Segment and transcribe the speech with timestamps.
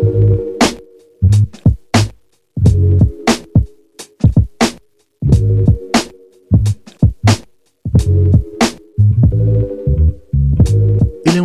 [0.00, 0.47] thank you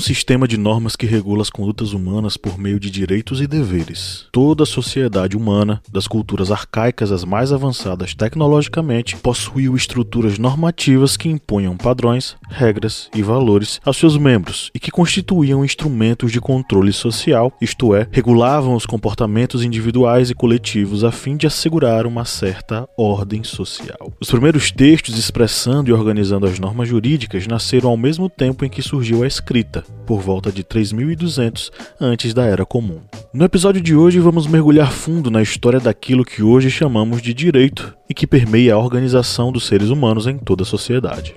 [0.00, 4.24] um sistema de normas que regula as condutas humanas por meio de direitos e deveres.
[4.32, 11.28] Toda a sociedade humana, das culturas arcaicas às mais avançadas tecnologicamente, possuiu estruturas normativas que
[11.28, 17.52] impunham padrões, regras e valores aos seus membros e que constituíam instrumentos de controle social,
[17.60, 23.44] isto é, regulavam os comportamentos individuais e coletivos a fim de assegurar uma certa ordem
[23.44, 24.10] social.
[24.18, 28.80] Os primeiros textos expressando e organizando as normas jurídicas nasceram ao mesmo tempo em que
[28.80, 33.00] surgiu a escrita, por volta de 3200 antes da Era Comum.
[33.32, 37.96] No episódio de hoje vamos mergulhar fundo na história daquilo que hoje chamamos de direito
[38.08, 41.34] e que permeia a organização dos seres humanos em toda a sociedade.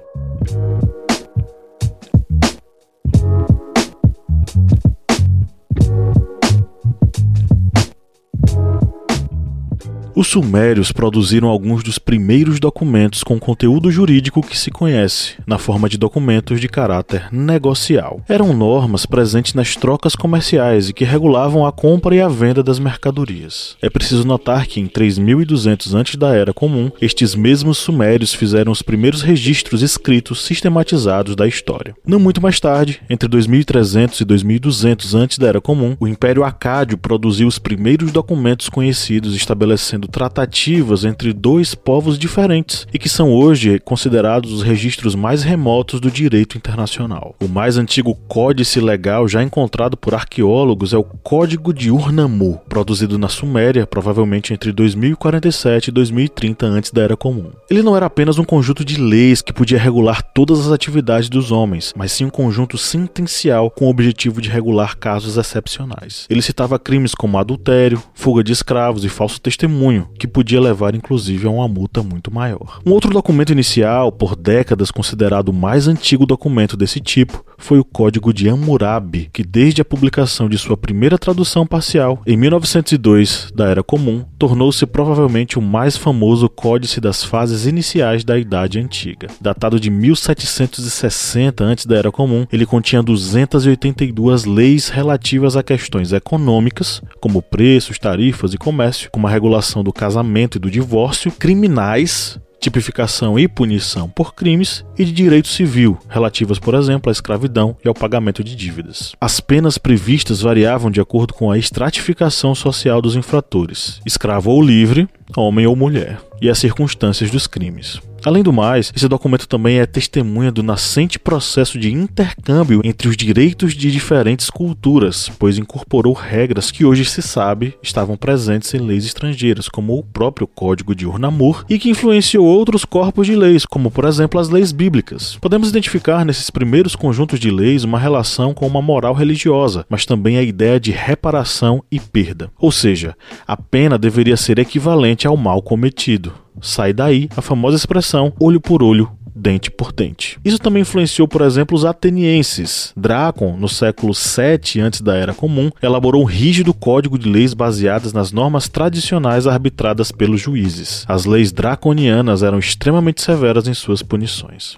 [10.15, 15.89] Os sumérios produziram alguns dos primeiros documentos com conteúdo jurídico que se conhece, na forma
[15.89, 18.21] de documentos de caráter negocial.
[18.29, 22.77] Eram normas presentes nas trocas comerciais e que regulavam a compra e a venda das
[22.77, 23.75] mercadorias.
[23.81, 28.83] É preciso notar que em 3200 antes da Era Comum, estes mesmos sumérios fizeram os
[28.83, 31.95] primeiros registros escritos sistematizados da história.
[32.05, 36.99] Não muito mais tarde, entre 2300 e 2200 antes da Era Comum, o Império Acádio
[36.99, 43.79] produziu os primeiros documentos conhecidos estabelecendo tratativas entre dois povos diferentes e que são hoje
[43.79, 47.35] considerados os registros mais remotos do direito internacional.
[47.41, 53.17] O mais antigo códice legal já encontrado por arqueólogos é o Código de Urnamur, produzido
[53.17, 57.51] na Suméria, provavelmente entre 2047 e 2030 antes da Era Comum.
[57.69, 61.51] Ele não era apenas um conjunto de leis que podia regular todas as atividades dos
[61.51, 66.25] homens, mas sim um conjunto sentencial com o objetivo de regular casos excepcionais.
[66.29, 71.47] Ele citava crimes como adultério, fuga de escravos e falso testemunho que podia levar inclusive
[71.47, 72.79] a uma multa muito maior.
[72.85, 77.85] Um outro documento inicial, por décadas considerado o mais antigo documento desse tipo, foi o
[77.85, 83.67] Código de Hammurabi, que desde a publicação de sua primeira tradução parcial, em 1902, da
[83.67, 89.27] Era Comum, tornou-se provavelmente o mais famoso códice das fases iniciais da Idade Antiga.
[89.39, 97.01] Datado de 1760 antes da Era Comum, ele continha 282 leis relativas a questões econômicas,
[97.19, 103.37] como preços, tarifas e comércio, como a regulação do casamento e do divórcio, criminais, tipificação
[103.37, 107.93] e punição por crimes e de direito civil, relativas, por exemplo, à escravidão e ao
[107.93, 109.13] pagamento de dívidas.
[109.19, 115.09] As penas previstas variavam de acordo com a estratificação social dos infratores, escravo ou livre,
[115.35, 118.01] homem ou mulher, e as circunstâncias dos crimes.
[118.25, 123.17] Além do mais, esse documento também é testemunha do nascente processo de intercâmbio entre os
[123.17, 129.05] direitos de diferentes culturas, pois incorporou regras que hoje se sabe estavam presentes em leis
[129.05, 133.91] estrangeiras, como o próprio Código de Urnamur, e que influenciou outros corpos de leis, como
[133.91, 135.37] por exemplo as leis bíblicas.
[135.41, 140.37] Podemos identificar nesses primeiros conjuntos de leis uma relação com uma moral religiosa, mas também
[140.37, 142.49] a ideia de reparação e perda.
[142.57, 146.32] Ou seja, a pena deveria ser equivalente ao mal cometido.
[146.61, 150.39] Sai daí a famosa expressão olho por olho, dente por dente.
[150.45, 152.93] Isso também influenciou, por exemplo, os atenienses.
[152.95, 158.13] Drácon, no século 7 antes da Era Comum, elaborou um rígido código de leis baseadas
[158.13, 161.03] nas normas tradicionais arbitradas pelos juízes.
[161.07, 164.77] As leis draconianas eram extremamente severas em suas punições.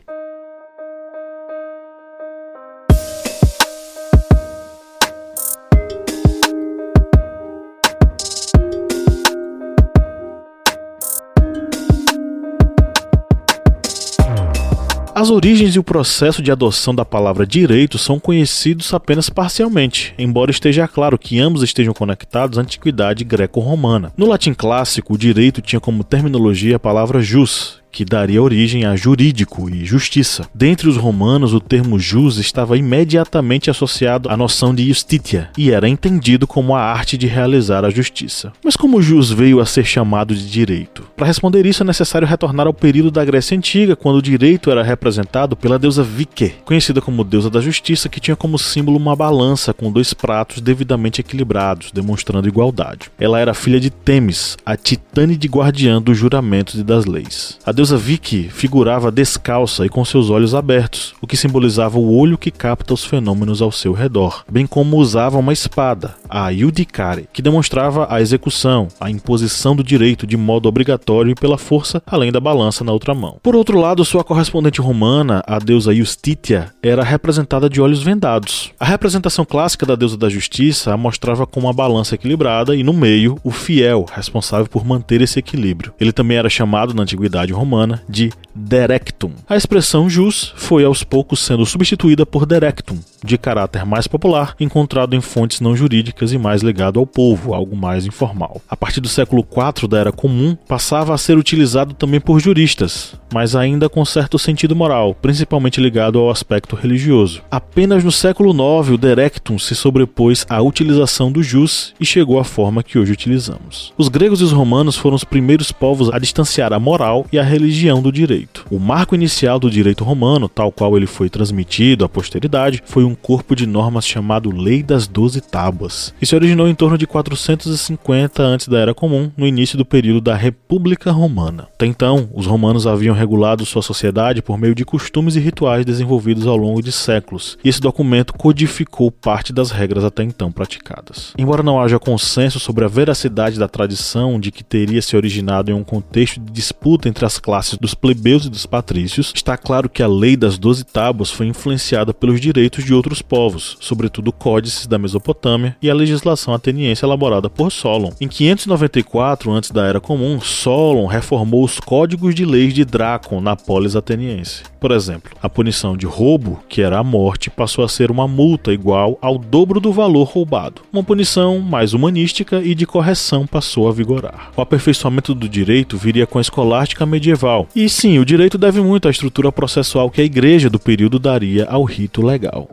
[15.26, 20.52] As origens e o processo de adoção da palavra direito são conhecidos apenas parcialmente, embora
[20.52, 24.14] esteja claro que ambos estejam conectados à antiguidade greco-romana.
[24.16, 28.94] No latim clássico, o direito tinha como terminologia a palavra jus, que daria origem a
[28.94, 30.46] jurídico e justiça.
[30.54, 35.88] Dentre os romanos, o termo jus estava imediatamente associado à noção de justitia e era
[35.88, 38.52] entendido como a arte de realizar a justiça.
[38.62, 41.08] Mas como jus veio a ser chamado de direito?
[41.16, 44.84] Para responder isso é necessário retornar ao período da Grécia Antiga, quando o direito era
[44.84, 49.74] representado pela deusa Vike, conhecida como deusa da justiça, que tinha como símbolo uma balança
[49.74, 53.10] com dois pratos devidamente equilibrados, demonstrando igualdade.
[53.18, 57.58] Ela era filha de Temis, a titânide guardiã dos juramentos e das leis.
[57.66, 62.18] A deusa deusa Vicky figurava descalça e com seus olhos abertos, o que simbolizava o
[62.18, 67.30] olho que capta os fenômenos ao seu redor, bem como usava uma espada, a Judicare,
[67.32, 72.32] que demonstrava a execução, a imposição do direito de modo obrigatório e pela força, além
[72.32, 73.38] da balança na outra mão.
[73.44, 78.72] Por outro lado, sua correspondente romana, a deusa Justitia, era representada de olhos vendados.
[78.80, 82.94] A representação clássica da deusa da justiça a mostrava com uma balança equilibrada e no
[82.94, 85.94] meio o fiel, responsável por manter esse equilíbrio.
[86.00, 87.75] Ele também era chamado na antiguidade romana
[88.08, 89.32] de Derectum.
[89.48, 95.16] A expressão jus foi aos poucos sendo substituída por Derectum, de caráter mais popular, encontrado
[95.16, 98.62] em fontes não jurídicas e mais ligado ao povo, algo mais informal.
[98.70, 103.16] A partir do século IV da Era Comum, passava a ser utilizado também por juristas,
[103.34, 107.42] mas ainda com certo sentido moral, principalmente ligado ao aspecto religioso.
[107.50, 112.44] Apenas no século IX o Derectum se sobrepôs à utilização do jus e chegou à
[112.44, 113.94] forma que hoje utilizamos.
[113.98, 117.44] Os gregos e os romanos foram os primeiros povos a distanciar a moral e a
[117.44, 118.66] religião do direito.
[118.70, 123.15] O marco inicial do direito romano, tal qual ele foi transmitido à posteridade, foi um
[123.16, 128.44] corpo de normas chamado Lei das Doze Tábuas, e se originou em torno de 450
[128.44, 131.68] antes da Era Comum, no início do período da República Romana.
[131.74, 136.48] Até então, os romanos haviam regulado sua sociedade por meio de costumes e rituais desenvolvidos
[136.48, 141.34] ao longo de séculos, e esse documento codificou parte das regras até então praticadas.
[141.38, 145.74] Embora não haja consenso sobre a veracidade da tradição de que teria se originado em
[145.74, 150.04] um contexto de disputa entre as classes dos plebeus e dos patrícios, está claro que
[150.04, 154.98] a lei das Doze Tábuas foi influenciada pelos direitos de outros povos, sobretudo códices da
[154.98, 158.12] Mesopotâmia e a legislação ateniense elaborada por Solon.
[158.20, 163.56] Em 594 antes da Era Comum, Solon reformou os códigos de leis de Drácon na
[163.56, 164.64] polis ateniense.
[164.80, 168.72] Por exemplo, a punição de roubo, que era a morte, passou a ser uma multa
[168.72, 170.84] igual ao dobro do valor roubado.
[170.94, 174.52] Uma punição mais humanística e de correção passou a vigorar.
[174.56, 177.68] O aperfeiçoamento do direito viria com a escolástica medieval.
[177.76, 181.66] E sim, o direito deve muito à estrutura processual que a igreja do período daria
[181.66, 182.70] ao rito legal.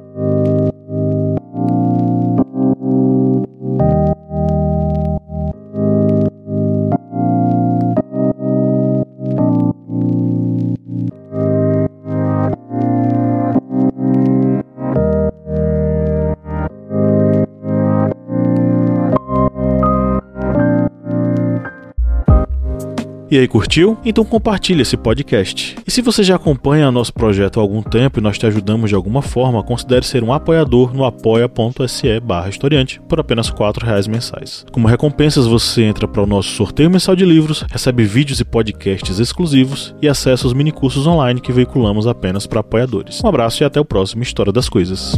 [23.32, 23.96] E aí, curtiu?
[24.05, 25.75] Então compartilhe esse podcast.
[25.87, 28.94] E se você já acompanha nosso projeto há algum tempo e nós te ajudamos de
[28.94, 34.67] alguma forma, considere ser um apoiador no apoia.se barra historiante por apenas R$ reais mensais.
[34.70, 39.19] Como recompensas, você entra para o nosso sorteio mensal de livros, recebe vídeos e podcasts
[39.19, 43.25] exclusivos e acessa os minicursos online que veiculamos apenas para apoiadores.
[43.25, 45.17] Um abraço e até o próximo História das Coisas.